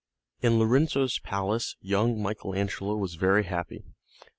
In 0.41 0.57
Lorenzo's 0.57 1.19
palace 1.19 1.75
young 1.79 2.19
Michael 2.23 2.55
Angelo 2.55 2.95
was 2.95 3.13
very 3.13 3.43
happy. 3.43 3.83